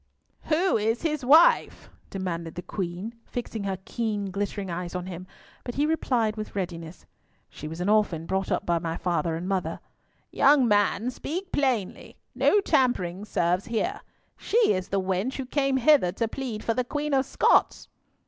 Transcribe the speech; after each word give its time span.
"Who 0.45 0.77
is 0.77 1.03
his 1.03 1.23
wife?" 1.23 1.87
demanded 2.09 2.55
the 2.55 2.63
Queen, 2.63 3.13
fixing 3.23 3.65
her 3.65 3.77
keen 3.85 4.31
glittering 4.31 4.71
eyes 4.71 4.95
on 4.95 5.05
him, 5.05 5.27
but 5.63 5.75
he 5.75 5.85
replied 5.85 6.35
with 6.37 6.55
readiness. 6.55 7.05
"She 7.51 7.67
was 7.67 7.81
an 7.81 7.87
orphan 7.87 8.25
brought 8.25 8.51
up 8.51 8.65
by 8.65 8.79
my 8.79 8.97
father 8.97 9.35
and 9.35 9.47
mother." 9.47 9.79
"Young 10.31 10.67
man, 10.67 11.11
speak 11.11 11.51
plainly. 11.51 12.17
No 12.33 12.59
tampering 12.61 13.25
serves 13.25 13.65
here. 13.65 14.01
She 14.37 14.57
is 14.73 14.87
the 14.87 14.99
wench 14.99 15.35
who 15.35 15.45
came 15.45 15.77
hither 15.77 16.11
to 16.13 16.27
plead 16.27 16.63
for 16.63 16.73
the 16.73 16.83
Queen 16.83 17.13
of 17.13 17.23
Scots." 17.27 17.87